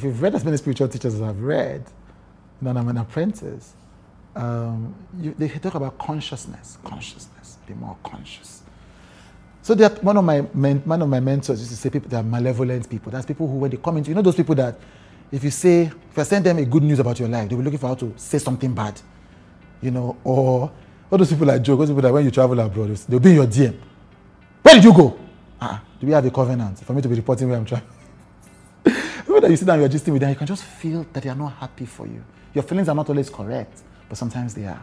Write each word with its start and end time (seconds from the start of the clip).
if 0.00 0.04
you've 0.04 0.22
read 0.22 0.34
as 0.34 0.46
many 0.46 0.56
spiritual 0.56 0.88
teachers 0.88 1.14
as 1.14 1.20
I've 1.20 1.42
read, 1.42 1.84
and 2.62 2.78
I'm 2.78 2.88
an 2.88 2.96
apprentice, 2.96 3.74
um, 4.34 4.94
you, 5.20 5.34
they 5.36 5.46
talk 5.48 5.74
about 5.74 5.98
consciousness, 5.98 6.78
consciousness, 6.82 7.58
be 7.66 7.74
more 7.74 7.98
conscious. 8.02 8.62
So 9.60 9.74
that 9.74 10.02
one 10.02 10.16
of 10.16 10.24
my 10.24 10.46
men, 10.54 10.78
one 10.86 11.02
of 11.02 11.08
my 11.10 11.20
mentors 11.20 11.60
used 11.60 11.70
to 11.72 11.76
say 11.76 11.90
people 11.90 12.08
that 12.08 12.20
are 12.20 12.22
malevolent 12.22 12.88
people. 12.88 13.12
That's 13.12 13.26
people 13.26 13.46
who 13.46 13.56
when 13.56 13.70
they 13.70 13.76
come 13.76 13.98
into 13.98 14.08
you 14.08 14.14
know 14.14 14.22
those 14.22 14.36
people 14.36 14.54
that 14.54 14.78
if 15.30 15.44
you 15.44 15.50
say 15.50 15.82
if 15.82 16.18
I 16.18 16.22
send 16.22 16.46
them 16.46 16.56
a 16.56 16.64
good 16.64 16.82
news 16.82 16.98
about 16.98 17.20
your 17.20 17.28
life, 17.28 17.50
they'll 17.50 17.58
be 17.58 17.64
looking 17.64 17.78
for 17.78 17.88
how 17.88 17.94
to 17.96 18.14
say 18.16 18.38
something 18.38 18.72
bad. 18.72 18.98
You 19.82 19.90
know, 19.90 20.16
or 20.24 20.72
all 21.10 21.18
those 21.18 21.28
people 21.28 21.46
like 21.46 21.60
joke, 21.60 21.80
those 21.80 21.90
people 21.90 22.00
that 22.02 22.12
when 22.12 22.24
you 22.24 22.30
travel 22.30 22.58
abroad, 22.58 22.96
they'll 22.96 23.20
be 23.20 23.30
in 23.30 23.36
your 23.36 23.46
DM. 23.46 23.76
Where 24.62 24.76
did 24.76 24.84
you 24.84 24.94
go? 24.94 25.18
Ah, 25.60 25.82
do 26.00 26.06
we 26.06 26.14
have 26.14 26.24
a 26.24 26.30
covenant 26.30 26.78
for 26.78 26.94
me 26.94 27.02
to 27.02 27.08
be 27.08 27.16
reporting 27.16 27.50
where 27.50 27.58
I'm 27.58 27.66
traveling? 27.66 27.99
People 29.40 29.48
that 29.48 29.52
you 29.52 29.56
sit 29.56 29.66
down, 29.66 29.80
you're 29.80 29.88
just 29.88 30.06
with 30.06 30.20
them, 30.20 30.30
you 30.30 30.36
can 30.36 30.46
just 30.46 30.64
feel 30.64 31.06
that 31.12 31.22
they 31.22 31.30
are 31.30 31.34
not 31.34 31.54
happy 31.54 31.86
for 31.86 32.06
you. 32.06 32.22
Your 32.54 32.62
feelings 32.62 32.88
are 32.88 32.94
not 32.94 33.08
always 33.08 33.30
correct, 33.30 33.80
but 34.08 34.18
sometimes 34.18 34.54
they 34.54 34.66
are. 34.66 34.82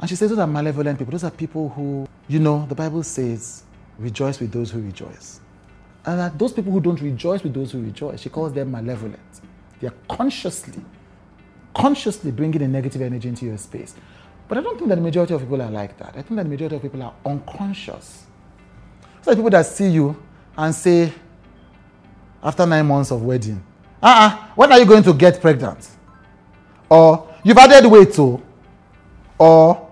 And 0.00 0.08
she 0.08 0.16
says 0.16 0.30
those 0.30 0.38
are 0.38 0.46
malevolent 0.46 0.98
people. 0.98 1.12
Those 1.12 1.24
are 1.24 1.30
people 1.30 1.68
who, 1.68 2.08
you 2.28 2.38
know, 2.38 2.66
the 2.68 2.74
Bible 2.74 3.02
says, 3.02 3.64
rejoice 3.98 4.40
with 4.40 4.50
those 4.50 4.70
who 4.70 4.80
rejoice. 4.80 5.40
And 6.04 6.18
that 6.18 6.38
those 6.38 6.52
people 6.52 6.72
who 6.72 6.80
don't 6.80 7.00
rejoice 7.00 7.42
with 7.42 7.54
those 7.54 7.72
who 7.72 7.82
rejoice, 7.82 8.20
she 8.20 8.30
calls 8.30 8.52
them 8.52 8.70
malevolent. 8.70 9.20
They 9.80 9.88
are 9.88 9.94
consciously, 10.08 10.82
consciously 11.74 12.30
bringing 12.30 12.62
a 12.62 12.68
negative 12.68 13.02
energy 13.02 13.28
into 13.28 13.44
your 13.44 13.58
space. 13.58 13.94
But 14.48 14.58
I 14.58 14.62
don't 14.62 14.76
think 14.76 14.88
that 14.88 14.96
the 14.96 15.02
majority 15.02 15.34
of 15.34 15.40
people 15.40 15.60
are 15.62 15.70
like 15.70 15.96
that. 15.98 16.10
I 16.10 16.22
think 16.22 16.36
that 16.36 16.44
the 16.44 16.48
majority 16.48 16.76
of 16.76 16.82
people 16.82 17.02
are 17.02 17.14
unconscious. 17.24 18.26
So 19.20 19.34
people 19.34 19.50
that 19.50 19.66
see 19.66 19.88
you 19.88 20.20
and 20.56 20.74
say, 20.74 21.12
after 22.42 22.66
nine 22.66 22.86
months 22.86 23.10
of 23.10 23.22
wedding, 23.22 23.62
uh-uh, 24.02 24.48
when 24.54 24.72
are 24.72 24.78
you 24.78 24.84
going 24.86 25.02
to 25.02 25.12
get 25.12 25.40
pregnant? 25.40 25.88
Or 26.88 27.32
you've 27.44 27.56
added 27.56 27.88
weight 27.88 28.12
too. 28.12 28.42
Or 29.38 29.90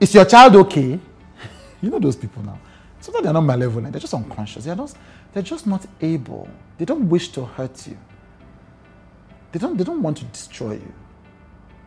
is 0.00 0.14
your 0.14 0.24
child 0.24 0.56
okay? 0.56 0.98
you 1.82 1.90
know 1.90 1.98
those 1.98 2.16
people 2.16 2.42
now. 2.42 2.58
Sometimes 3.00 3.24
they're 3.24 3.32
not 3.32 3.40
malevolent, 3.42 3.92
they're 3.92 4.00
just 4.00 4.14
unconscious. 4.14 4.64
They're 4.64 4.74
just, 4.76 4.96
they're 5.32 5.42
just 5.42 5.66
not 5.66 5.86
able. 6.00 6.48
They 6.78 6.84
don't 6.84 7.08
wish 7.08 7.28
to 7.30 7.44
hurt 7.44 7.86
you. 7.86 7.96
They 9.52 9.58
don't, 9.58 9.76
they 9.76 9.84
don't 9.84 10.02
want 10.02 10.18
to 10.18 10.24
destroy 10.26 10.72
you. 10.72 10.92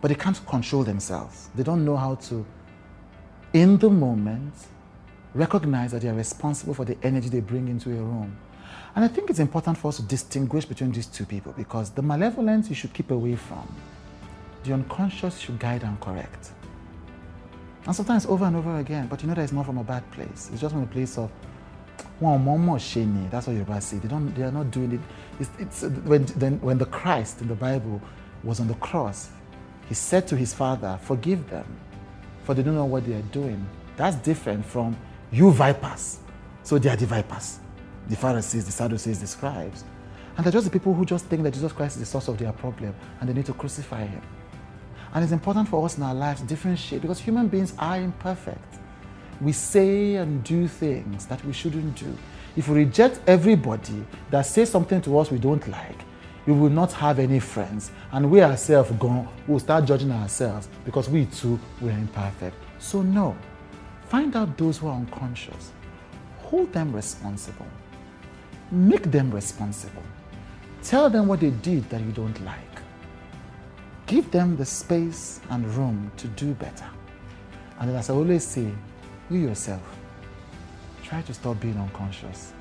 But 0.02 0.08
they 0.08 0.16
can't 0.16 0.44
control 0.48 0.84
themselves. 0.84 1.50
They 1.54 1.64
don't 1.64 1.86
know 1.86 1.96
how 1.96 2.16
to, 2.16 2.46
in 3.54 3.78
the 3.78 3.90
moment, 3.90 4.54
recognize 5.34 5.92
that 5.92 6.02
they 6.02 6.10
are 6.10 6.14
responsible 6.14 6.74
for 6.74 6.86
the 6.86 6.98
energy 7.04 7.30
they 7.30 7.40
bring 7.40 7.68
into 7.68 7.92
a 7.92 8.02
room. 8.02 8.36
And 8.96 9.06
I 9.06 9.08
think 9.08 9.30
it's 9.30 9.40
important 9.40 9.78
for 9.78 9.90
us 9.90 9.98
to 9.98 10.04
distinguish 10.04 10.66
between 10.66 10.92
these 10.92 11.08
two 11.08 11.26
people 11.26 11.54
because 11.58 11.90
the 11.92 12.02
malevolence 12.02 12.70
you 12.70 12.76
should 12.76 12.94
keep 12.94 13.12
away 13.12 13.36
from, 13.36 13.68
the 14.64 14.74
unconscious 14.74 15.40
should 15.40 15.60
guide 15.60 15.84
and 15.84 16.00
correct. 16.00 16.52
And 17.86 17.96
sometimes 17.96 18.26
over 18.28 18.46
and 18.46 18.56
over 18.56 18.78
again, 18.78 19.08
but 19.08 19.22
you 19.22 19.28
know 19.28 19.34
that 19.34 19.42
it's 19.42 19.52
not 19.54 19.66
from 19.66 19.78
a 19.80 19.84
bad 19.84 20.10
place. 20.12 20.50
It's 20.52 20.62
just 20.62 20.74
from 20.74 20.84
a 20.84 20.88
place 20.88 21.18
of 21.18 21.32
one 22.20 22.44
more 22.62 22.78
sheni. 22.78 23.30
That's 23.32 23.48
what 23.48 23.54
Yoruba 23.54 23.82
say. 23.82 23.98
They 23.98 24.08
don't. 24.08 24.34
They 24.36 24.44
are 24.44 24.52
not 24.52 24.70
doing 24.70 24.92
it. 24.94 25.00
It's, 25.40 25.50
it's 25.58 25.82
when 26.04 26.26
then 26.38 26.60
when 26.62 26.78
the 26.78 26.86
Christ 26.86 27.42
in 27.42 27.48
the 27.48 27.56
Bible 27.56 28.00
was 28.44 28.60
on 28.60 28.68
the 28.68 28.76
cross, 28.76 29.30
he 29.88 29.96
said 29.96 30.28
to 30.28 30.36
his 30.36 30.54
father, 30.54 31.00
"Forgive 31.02 31.50
them, 31.50 31.66
for 32.44 32.54
they 32.54 32.62
don't 32.62 32.76
know 32.76 32.86
what 32.86 33.06
they 33.06 33.14
are 33.14 33.22
doing." 33.34 33.66
That's 33.98 34.16
different 34.18 34.66
from 34.66 34.96
you 35.32 35.52
vipers. 35.52 36.20
So 36.64 36.78
they 36.78 36.90
are 36.90 36.96
the 36.96 37.08
vipers, 37.08 37.60
the 38.10 38.16
Pharisees, 38.16 38.66
the 38.66 38.72
Sadducees, 38.72 39.20
the 39.20 39.28
scribes, 39.28 39.84
and 40.38 40.46
they're 40.46 40.52
just 40.52 40.66
the 40.66 40.72
people 40.72 40.94
who 40.94 41.06
just 41.06 41.26
think 41.26 41.44
that 41.44 41.54
Jesus 41.54 41.72
Christ 41.72 41.98
is 41.98 42.02
the 42.02 42.06
source 42.06 42.28
of 42.28 42.38
their 42.38 42.52
problem 42.54 42.96
and 43.20 43.30
they 43.30 43.34
need 43.34 43.46
to 43.48 43.54
crucify 43.54 44.06
him. 44.06 44.22
And 45.14 45.24
it's 45.24 45.34
important 45.34 45.68
for 45.68 45.86
us 45.86 45.98
in 45.98 46.04
our 46.04 46.16
lives 46.16 46.42
to 46.42 46.48
differentiate 46.48 47.02
because 47.02 47.20
human 47.20 47.48
beings 47.48 47.74
are 47.78 47.98
imperfect. 47.98 48.80
We 49.42 49.52
say 49.52 50.16
and 50.16 50.44
do 50.44 50.68
things 50.68 51.26
that 51.26 51.44
we 51.44 51.52
shouldn't 51.52 51.96
do. 51.96 52.18
If 52.56 52.70
we 52.70 52.76
reject 52.76 53.20
everybody 53.28 54.06
that 54.30 54.46
says 54.46 54.70
something 54.70 55.02
to 55.02 55.20
us 55.20 55.32
we 55.32 55.38
don't 55.38 55.68
like, 55.68 56.00
we 56.46 56.54
will 56.54 56.70
not 56.70 56.92
have 56.94 57.20
any 57.20 57.40
friends. 57.40 57.92
And 58.12 58.32
we 58.32 58.42
ourselves 58.42 58.92
gone, 58.94 59.28
we'll 59.48 59.60
start 59.60 59.86
judging 59.86 60.12
ourselves 60.12 60.70
because 60.86 61.10
we 61.10 61.26
too 61.26 61.60
we 61.82 61.90
are 61.90 61.98
imperfect. 61.98 62.56
So 62.80 63.02
no. 63.02 63.36
Find 64.08 64.36
out 64.36 64.58
those 64.58 64.78
who 64.78 64.88
are 64.88 64.96
unconscious. 64.96 65.72
Hold 66.40 66.72
them 66.74 66.94
responsible. 66.94 67.68
Make 68.72 69.12
them 69.12 69.32
responsible. 69.32 70.04
Tell 70.82 71.10
them 71.10 71.28
what 71.28 71.42
they 71.42 71.50
did 71.50 71.90
that 71.90 72.00
you 72.02 72.14
don't 72.14 72.40
like. 72.46 72.58
Give 74.08 74.32
them 74.32 74.56
the 74.56 74.66
space 74.66 75.42
and 75.50 75.66
room 75.76 76.10
to 76.16 76.28
do 76.30 76.54
better. 76.54 76.90
And 77.80 77.92
as 77.92 78.10
I 78.10 78.14
always 78.14 78.46
say, 78.46 78.72
you 79.30 79.40
yourself, 79.40 79.82
try 81.04 81.22
to 81.22 81.34
stop 81.34 81.60
being 81.60 81.78
unconscious. 81.78 82.54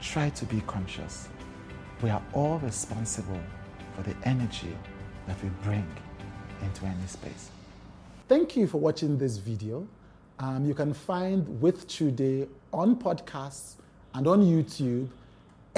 Try 0.00 0.30
to 0.30 0.44
be 0.44 0.60
conscious. 0.62 1.28
We 2.02 2.10
are 2.10 2.22
all 2.32 2.58
responsible 2.58 3.40
for 3.94 4.02
the 4.02 4.16
energy 4.24 4.76
that 5.28 5.40
we 5.42 5.50
bring 5.62 5.86
into 6.62 6.84
any 6.84 7.06
space. 7.06 7.50
Thank 8.28 8.56
you 8.56 8.66
for 8.66 8.78
watching 8.78 9.18
this 9.18 9.36
video. 9.36 9.86
Um, 10.40 10.66
you 10.66 10.74
can 10.74 10.92
find 10.92 11.60
With 11.60 11.86
Today 11.86 12.48
on 12.72 12.96
podcasts 12.96 13.74
and 14.14 14.26
on 14.26 14.42
YouTube 14.42 15.08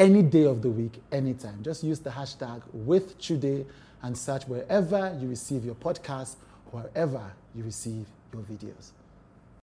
any 0.00 0.22
day 0.22 0.44
of 0.44 0.62
the 0.62 0.70
week, 0.70 1.02
anytime. 1.12 1.62
Just 1.62 1.84
use 1.84 2.00
the 2.00 2.08
hashtag 2.08 2.62
With 2.72 3.18
today 3.18 3.66
and 4.02 4.16
search 4.16 4.48
wherever 4.48 5.14
you 5.20 5.28
receive 5.28 5.62
your 5.62 5.74
podcasts, 5.74 6.36
wherever 6.70 7.22
you 7.54 7.62
receive 7.64 8.06
your 8.32 8.42
videos. 8.42 8.92